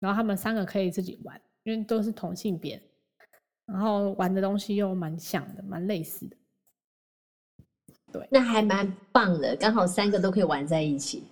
[0.00, 2.82] 然后他们三个可以自己玩，因为都是同性别，
[3.66, 6.36] 然后玩的东西又蛮像的，蛮类似的。
[8.12, 11.24] 对，那还蛮棒的，刚好三个都可以玩在一起。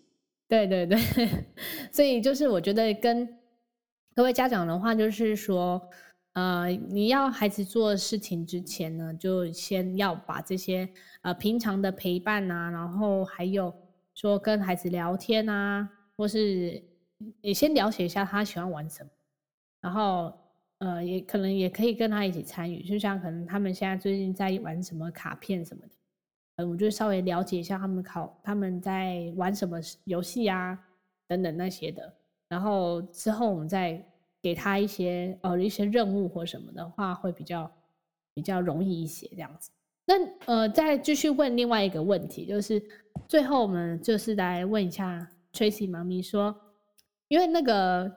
[0.48, 0.98] 对对对，
[1.92, 3.39] 所以就是我觉得跟
[4.14, 5.80] 各位家长的话，就是说，
[6.32, 10.88] 呃，你要孩子做事情之前呢，就先要把这些
[11.22, 13.72] 呃平常的陪伴啊，然后还有
[14.14, 16.82] 说跟孩子聊天啊，或是
[17.40, 19.10] 也先了解一下他喜欢玩什么，
[19.80, 20.32] 然后
[20.78, 25.92] 呃，也可能也可以跟他一起参与，就像可能他们现在最近在玩什么卡片什么的。
[26.56, 30.78] 呃我就稍微了解一下他们考他们在玩什么游戏啊，
[31.28, 32.12] 等等那些的，
[32.50, 34.04] 然后之后我们再
[34.42, 37.70] 给他一些呃一些任务或什么的话，会比较
[38.34, 39.70] 比较容易一些这样子。
[40.04, 40.14] 那
[40.46, 42.82] 呃再继续问另外一个问题，就是
[43.28, 46.54] 最后我们就是来问一下 Tracy 妈咪说，
[47.28, 48.12] 因为那个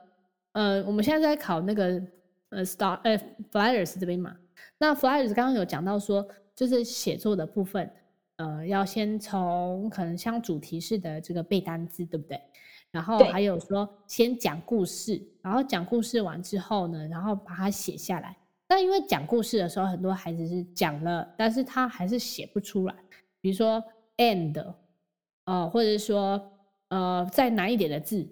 [0.52, 2.02] 呃我们现在在考那个
[2.48, 3.16] 呃 Star 呃
[3.52, 4.36] Flyers 这边嘛，
[4.78, 7.90] 那 Flyers 刚刚有讲到说就是写作的部分。
[8.36, 12.36] 呃，要先从可能像主题式的这个背单词，对不对？
[12.94, 18.36] 然后还有说先讲故事，然后讲故事完之后呢，然后把它写下来。
[18.68, 22.94] 但因为讲故事的时候，很多孩子是讲了，但是他还是写不出来。
[23.40, 23.82] 比如说
[24.18, 24.74] and，
[25.46, 26.40] 呃，或者是说
[26.90, 28.24] 呃再难一点的字，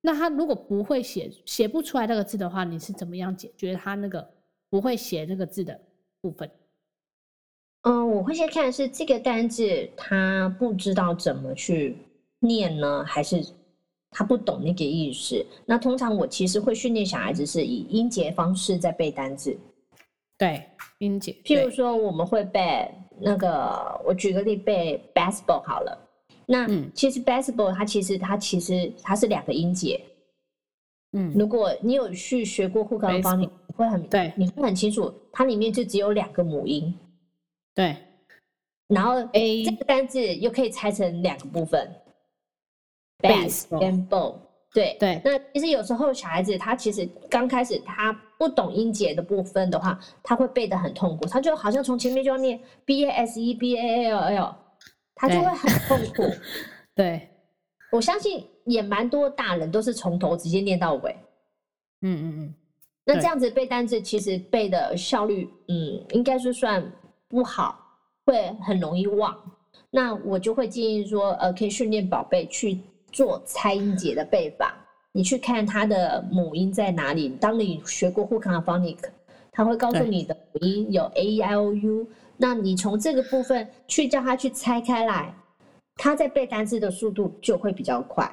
[0.00, 4.28] 那他如果不会写，写不出来那个字的话，你是怎么样解决他那个
[4.68, 5.80] 不会写那个字的
[6.20, 6.50] 部分？
[7.82, 11.96] 嗯，我会先看是这个单字他不知道怎么去
[12.40, 13.46] 念呢，还是
[14.10, 15.44] 他不懂那个意思？
[15.66, 19.56] 那通常我其实会训练小孩子是以音节方式在背单字。
[20.36, 20.64] 对，
[20.98, 21.32] 音节。
[21.44, 22.90] 譬如说，我们会背
[23.20, 25.98] 那个，我举个例背 basketball 好了。
[26.46, 30.00] 那其实 basketball 它其实它其实它是两个音节。
[31.12, 36.94] 嗯，如果你有去学过护课方，你会很对，你会很清楚，它里面就只有两个母音。
[37.74, 37.96] 对，
[38.88, 41.90] 然后 A 这个单字又可以拆成两个部分
[43.20, 44.36] ，base 跟 ball。
[44.72, 54.56] 对对，那其实有时候小孩子他其实刚开始他不懂音节的部分的话，他会背得很痛苦，他就好像从前面就要念 b a s e b a l l，
[55.14, 56.30] 他就会很痛苦。
[56.94, 57.28] 对，
[57.90, 61.16] 我相信也蛮多大人都是从头直接念到尾。
[62.02, 62.54] 嗯嗯嗯，
[63.04, 66.92] 那这样子背单词其实背的效率，嗯，应该是算。
[67.30, 67.78] 不好，
[68.24, 69.36] 会很容易忘。
[69.90, 72.80] 那我就会建议说，呃，可以训练宝贝去
[73.12, 74.74] 做拆音节的背法。
[75.12, 77.28] 你去看他的母音在哪里。
[77.40, 79.08] 当你学过 Hookah 和 Phonics，
[79.50, 82.06] 他会告诉你的母音有 A E I O U。
[82.36, 85.34] 那你从这个部分去叫他去拆开来，
[85.96, 88.30] 他在背单词的速度就会比较快。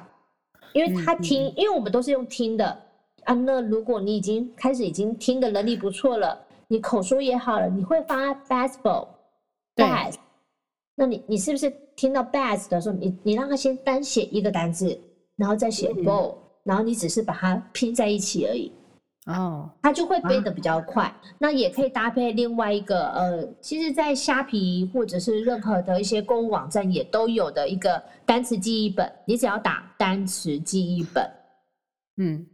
[0.72, 2.78] 因为他听，因为我们都是用听的
[3.24, 3.34] 啊。
[3.34, 6.42] 那如果你已经开始已经听的能力不错了。
[6.68, 10.14] 你口说也好了，你会发 basketball，bas，
[10.96, 14.98] 那你你是不是听到 bas 的时候，你你让他先单写一个单字，
[15.36, 18.72] 然后再写 ball，嗯，然后你只是把它拼在一起而已，
[19.26, 21.04] 哦，他就会背的比较快。
[21.04, 21.20] 啊。
[21.38, 31.30] 那也可以搭配另外一个，呃，其实，在虾皮或者是任何的一些购物网站也都有的一个单词记忆本，你只要打单词记忆本，
[32.16, 32.46] 嗯，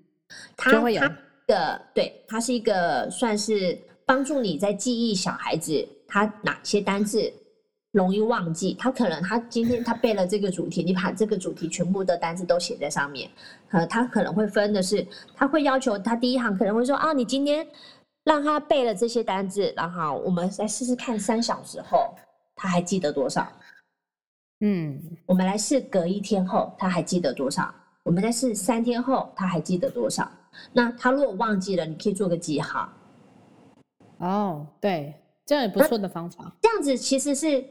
[0.56, 3.78] 它它的对，它是一个算是。
[4.04, 7.32] 帮助你在记忆小孩子他哪些单字
[7.92, 13.30] 容易忘记，他可能他今天他背了这个主题，你把这个主题全部的单字都写在上面，
[13.70, 17.66] 呃，他可能会分的是，他会要求他第一行可能会说啊，你今天
[18.24, 22.14] 让他背了这些单字，然后我们来试试看三小时后
[22.56, 23.46] 他还记得多少，
[24.60, 27.74] 嗯，我们来试隔一天后他还记得多少，
[28.04, 30.30] 我们再试三天后他还记得多少，
[30.72, 32.88] 那他如果忘记了，你可以做个记号。
[34.16, 35.14] 哦，对，
[35.44, 36.50] 这样也不错的方法。
[36.62, 37.62] 这样子其实是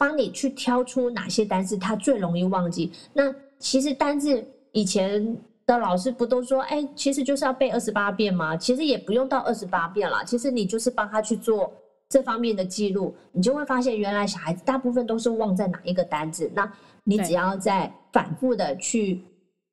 [0.00, 2.90] 帮你去挑出哪些单字他最容易忘记。
[3.12, 4.42] 那其实单字
[4.72, 5.36] 以前
[5.66, 8.56] 的老师不都说，哎，其实就是要背二十八遍吗？
[8.56, 10.24] 其实也不用到二十八遍了。
[10.24, 11.70] 其实你就是帮他去做
[12.08, 16.50] 这方面的记录，你就会发现原来小孩子大部分都是忘在哪一个单字。
[16.54, 16.72] 那
[17.04, 19.22] 你只要再反复的去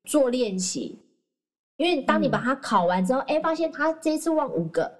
[0.03, 0.99] 做练习，
[1.77, 4.91] 因为当你把它考完之后，哎、嗯，发现他这一次忘五个。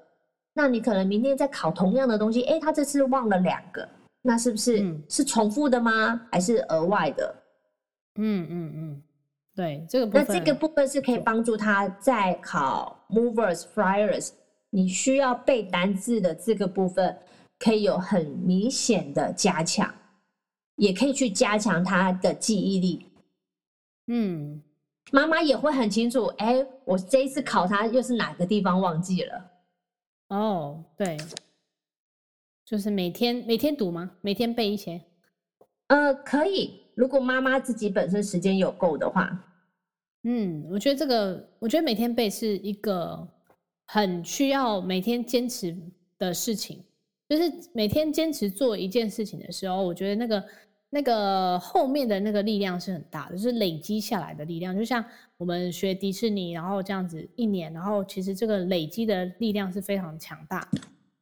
[0.54, 3.88] 那你可能明天再考同样的东西，哎，他这次忘了两个，
[4.28, 6.28] 那是不是、嗯、是重复的吗？
[6.30, 7.34] 还是额外的？
[8.16, 9.04] 嗯嗯嗯，
[9.56, 10.26] 对，这个部分。
[10.28, 14.32] 那这个部分是可以帮助他在考 movers flyers，
[14.70, 17.18] 你需要背单字的这个部分，
[17.58, 19.90] 可以有很明显的加强，
[20.76, 23.06] 也可以去加强他的记忆力。
[24.08, 24.62] 嗯，
[25.14, 29.52] 妈妈也会很清楚，哎，我这一次考他又是哪个地方忘记了？
[30.28, 31.16] 哦，对，
[32.68, 34.12] 就是每天每天读吗？
[34.20, 35.02] 每天背一些？
[35.88, 39.42] 呃，可以，如果妈妈自己本身时间有够的话。
[40.24, 43.26] 嗯，我觉得这个，我觉得每天背是一个
[43.86, 45.74] 很需要每天坚持
[46.20, 46.84] 的事情。
[47.30, 50.44] 就是每天坚持做一件事情的时候，我觉得那个
[50.90, 54.76] 那个后面的那个力量是很大的，就是累积下来的力量。
[54.78, 55.02] 就像
[55.38, 60.70] 我们学迪士尼，然后这样子一年，然后其实这个累积的力量是非常强大。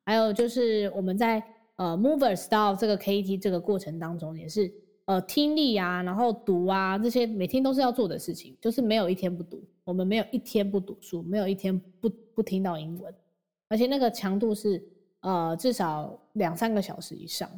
[0.06, 1.44] 还有就是我们在
[1.76, 4.72] 呃 Movers 到这个 KET 这个过程当中，也是
[5.06, 13.14] 呃听力啊，然后读啊这些每天都是要做的事情，就是没有一天不读，我们没有一天不读书，没有一天不不听到英文，
[13.68, 14.82] 而且那个强度是。
[15.22, 17.50] 呃，至少两三个小时以上，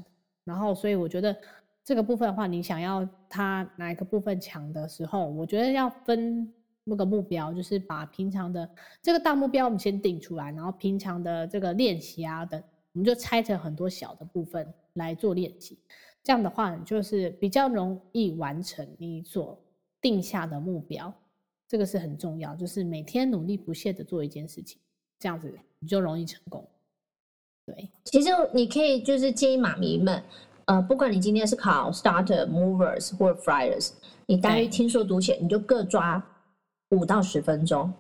[0.46, 1.36] 然后所以我觉得
[1.84, 6.50] 这个部分的话，你想要它哪一个部分强的时候，我觉得要分
[6.90, 8.70] 那个目标，就是把平常的
[9.02, 12.62] 这个大目标我们先定出来，然后平常的这个练习啊等，
[12.94, 15.78] 我们就拆成很多小的部分来做练习。
[16.24, 19.62] 这样的话，就是比较容易完成你所
[20.02, 21.14] 定下的目标。
[21.68, 24.80] 这个是很重要，就是每天努力不懈的做一件事情，
[25.20, 26.66] 这样子你就容易成功。
[27.66, 30.24] 对，其实你可以就是建议妈咪们，
[30.64, 33.92] 呃，不管你今天是考 Starter、Movers 或 Flyers，
[34.26, 36.26] 你大约听说读写，你就各抓
[36.92, 37.94] 五到十分钟，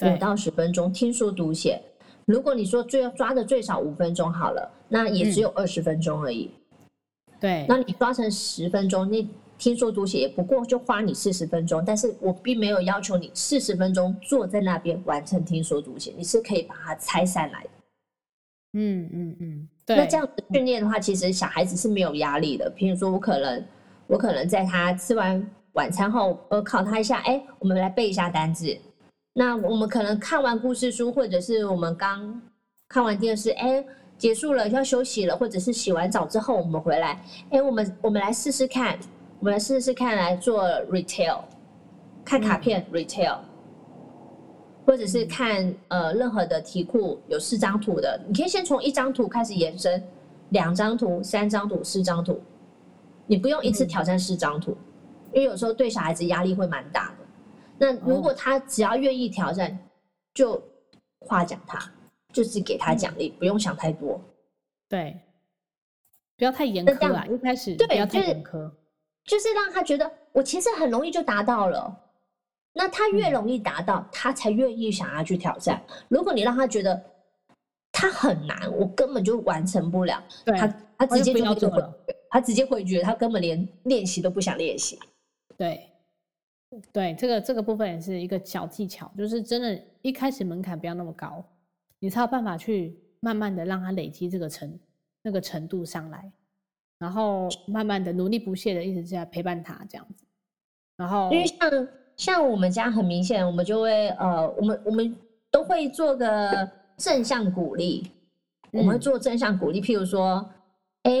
[0.00, 1.80] 五到十分钟听说读写。
[2.24, 6.50] 如果你说最要抓的最少五分钟好了，那也只有二十分钟而已。
[7.40, 17.70] 对，那你抓成十分钟，那听说读写也不过就花你四十分钟，但是我并没有要求你四十分钟坐在那边完成听说读写，你是可以把它拆散来的。
[18.74, 19.96] 嗯嗯嗯，对。
[19.96, 22.70] 那这样子训练的话，其实小孩子是没有压力的。
[22.76, 23.64] 譬如说，我可能，
[24.06, 25.44] 我可能在他吃完
[25.78, 28.76] 晚餐后，呃，考他一下，哎，我们来背一下单字。
[29.32, 32.42] 那我们可能看完故事书，或者是我们刚
[32.88, 33.84] 看完电视，哎，
[34.16, 38.98] 结束了要休息了，或者是洗完澡之后我们回来，哎，我们我们来试试看，
[39.38, 41.42] 我们来试试看来做 retail，
[42.24, 43.36] 看卡片 retail。
[44.84, 50.02] 或者是看呃任何的题库有四张图的，你可以先从一张图开始延伸，
[50.48, 52.40] 两张图、三张图、四张图，
[53.26, 54.74] 你不用一次挑战四张图，
[55.32, 57.16] 因为有时候对小孩子压力会蛮大的。
[57.78, 59.78] 那如果他只要愿意挑战，
[60.34, 60.60] 就
[61.20, 61.78] 夸奖他，
[62.32, 64.20] 就是给他奖励，不用想太多。
[64.88, 65.20] 对，
[66.36, 68.70] 不要太严苛啊，一开始对，不要太严苛，
[69.24, 72.04] 就是让他觉得我其实很容易就达到了。
[72.72, 75.82] 那他越容易达到，嗯，他才愿意想要去挑战。
[76.08, 77.00] 如果你让他觉得
[77.92, 80.66] 他很难，我根本就完成不了，他
[80.98, 81.92] 他直接就不做了，
[82.30, 84.98] 他直接会觉得他根本连练习都不想练习。
[85.58, 85.90] 对，
[86.90, 91.44] 对，这个这个部分也是一个小技巧，就是真的，一开始门槛不要那么高，
[91.98, 94.78] 你才有办法去慢慢的让它累积这个程
[95.22, 96.32] 那个程度上来，
[96.98, 100.24] 然后慢慢的努力不懈的一直在陪伴他这样子，
[100.96, 101.88] 然后因为像。
[102.18, 105.16] 像我们家很明显，我们就会呃，我们我们
[105.52, 108.10] 都会做个正向鼓励，
[108.72, 110.44] 我们会做正向鼓励，譬如说，
[111.04, 111.12] 哎，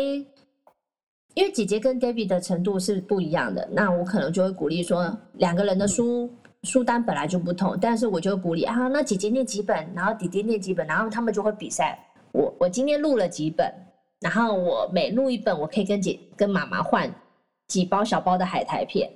[1.38, 6.28] 因为姐姐跟 David 的程度是不一样的，那我可能就会鼓励说，两个人的书
[6.64, 11.96] 书单本来就不同，但是我就会鼓励啊，那姐姐念几本，然后弟弟念几本，然后他们就会比赛，
[12.32, 13.72] 我我今天录了几本，
[14.18, 17.08] 然后我每录一本，我可以跟姐跟妈妈换
[17.68, 19.08] 几包小包的海苔片。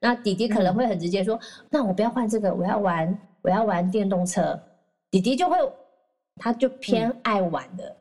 [0.00, 4.58] 那弟弟可能会很直接说：“嗯、那我不要换这个，我要玩，我要玩电动车。”
[5.12, 5.56] 弟弟就会，
[6.40, 7.96] 他就偏爱玩的，嗯、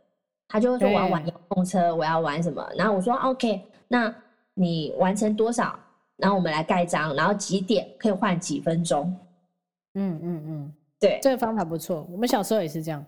[0.48, 4.14] 他就会说：“我要玩遥控车，我要玩什么？”然后我说：“OK，那
[4.54, 5.78] 你完成多少？
[6.18, 9.14] 然后我们来盖章，然后几点可以换几分钟？”
[9.96, 12.08] 嗯嗯嗯，对，这个方法不错。
[12.12, 13.04] 我们小时候也是这样，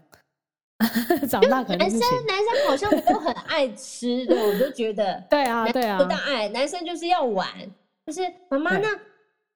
[1.30, 7.48] 长大可能男生男生好像都很爱吃的，我就觉得 对啊对啊，不大爱男生就是要玩。
[8.06, 8.88] 就是妈妈，那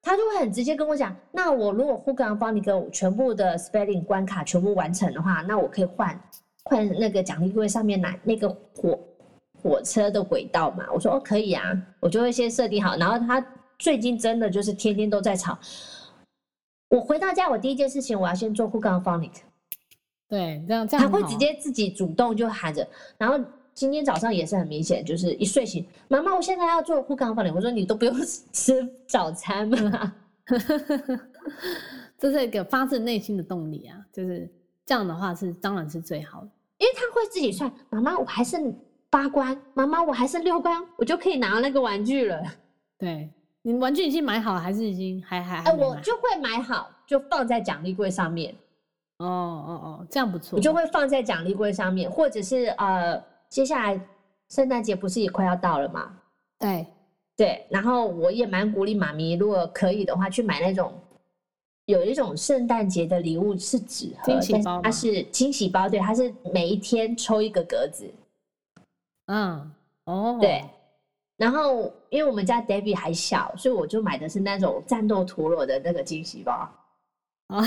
[0.00, 6.16] 他就会很直接跟我讲，那我如果 Who can 帮你给我全部的 spelling 关卡全部完成的话，那我可以换
[6.64, 8.98] 换那个奖励柜上面来那个火
[9.62, 10.86] 火车的轨道嘛？
[10.92, 11.62] 我说哦可以啊，
[12.00, 12.96] 我就会先设定好。
[12.96, 13.44] 然后他
[13.78, 15.58] 最近真的就是天天都在吵。
[16.88, 19.40] 我回到家，我第一件事情我要先做 Who can phonics。
[20.28, 22.86] 对，这样这样他会直接自己主动就喊着，
[23.18, 23.38] 然后。
[23.74, 27.52] 今天早上也是很明显，就是一睡醒，妈妈，我现在要做护肝放脸。
[27.52, 28.14] 我说你都不用
[28.52, 30.14] 吃早餐吗？
[32.16, 34.48] 这是一个发自内心的动力啊，就是
[34.86, 38.74] 这样的话是当然是最好的，因为他会自己算，妈妈我还剩
[39.08, 42.42] 八关，妈妈我还剩六关，我就可以拿到那个玩具了。
[42.98, 43.30] 对，
[43.62, 45.58] 你玩具已经买好，还是已经还还？
[45.58, 48.54] 哎、呃，我就会买好，就放在奖励柜上面。
[49.18, 50.56] 哦哦哦，这样不错。
[50.56, 54.00] 我就会放在奖励柜上面，或者是呃，接下来
[54.50, 56.12] 圣诞节不是也快要到了吗？
[56.58, 56.86] 对
[57.36, 60.92] 对，然后我也蛮鼓励妈咪，如果可以的话，去买那种
[61.86, 68.04] 有一种圣诞节的礼物是纸盒，惊喜包，它是惊喜包，对，它是每一天抽一个格子。
[69.26, 69.72] 嗯，
[70.04, 70.64] 哦，对。
[71.36, 76.68] 然后因为我们家 David 还小，所以我就买的是那种战斗陀螺的那个惊喜包。
[77.48, 77.62] 啊，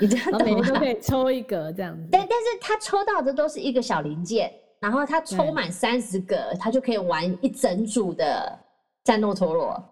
[0.00, 2.08] 你这样每天都可以抽一个这样子。
[2.10, 4.52] 但，但是他抽到的都是一个小零件。
[4.80, 8.58] 然后他抽满三十个，他就可以玩一整组的
[9.04, 9.82] 战斗陀螺。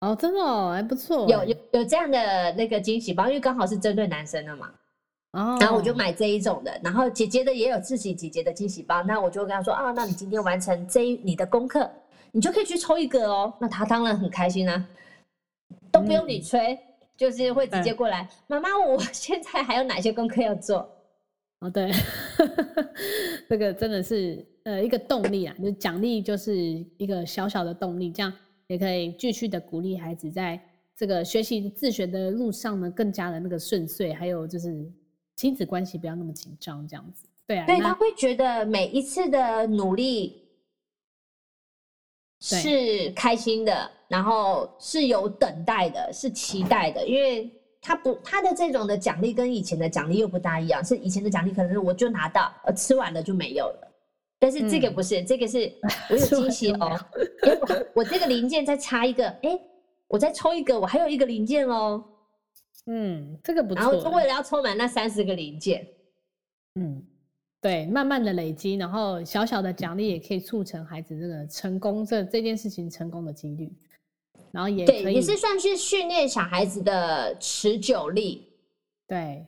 [0.00, 1.28] 哦，真的哦，还不错。
[1.28, 4.70] 有有有这样的那个惊喜包，因为刚好是针对男生的嘛。
[5.32, 5.56] 哦。
[5.60, 11.90] 然后我就买这一种的，然后姐姐的也有自己姐姐的惊喜包，那我就跟她说啊，那你今天完成这一你的功课，
[12.32, 13.52] 你就可以去抽一个哦。
[13.60, 14.88] 那她当然很开心啊，
[15.92, 16.78] 都不用你催，嗯、
[17.16, 20.88] 就是会直接过来，妈妈，我现在还有哪些功课要做？
[21.60, 21.92] 哦，对，
[23.50, 26.56] 这个真的是呃一个动力啊，就奖励就是
[26.96, 28.32] 一个小小的动力，这样
[28.70, 30.58] 也可以继续的鼓励孩子在
[30.96, 34.88] 这个学习自学的路上呢，更加的那个顺遂，还有就是
[35.34, 37.26] 亲子关系不要那么紧张，这样子。
[37.48, 40.48] 对啊，对，他会觉得每一次的努力
[42.40, 47.50] 是开心的，然后是有等待的，是期待的，因为。
[47.82, 50.84] 他不，他的这种的奖励跟以前的奖励又不大一样。
[50.84, 53.89] 是以前的奖励可能是我就拿到，呃，吃完了就没有了。
[54.40, 55.72] 但是这个不是，嗯、这个是
[56.10, 56.98] 我有惊喜哦。
[57.42, 59.60] 哎，我我这个零件再插一个，哎，
[60.08, 62.02] 我再抽一个，我还有一个零件哦。
[62.86, 63.82] 嗯，这个不错。
[63.82, 65.86] 然后就为了要抽满那三十个零件，
[66.76, 67.04] 嗯，
[67.60, 73.70] 对，慢慢的累积，然后小小的奖励也可以促成孩子这个成功这这件事情成功的几率。
[74.52, 78.48] 然后也对，也是算是训练小孩子的持久力。
[79.06, 79.46] 对，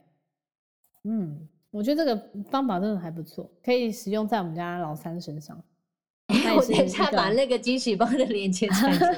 [1.03, 5.59] 嗯，我觉得这个方法真的还不错，可以使用在我们家老三身上。
[6.55, 9.11] 我等一下把那个惊喜包的链接传给你。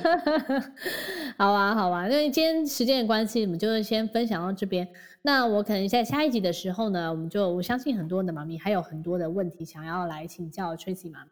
[1.37, 4.87] 好啊，好啊，因为今天时间的关系，我们就先分享到这边。
[5.21, 11.31] 那我可能在下一集的时候呢，我们就我相信很多的妈咪还有很多的问题想要来请教 Tracy 妈咪。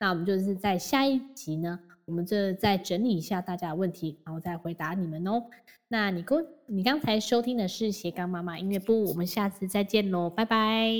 [0.00, 1.78] 那我们就是在下一集呢。
[2.06, 5.42] 我们这再整理一下大家的问题，然后再回答你们哦。
[5.88, 10.90] 那你刚你刚才收听的是斜杠妈妈音乐部，我们下次再见喽，拜拜，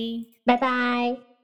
[0.44, 1.35] 拜拜。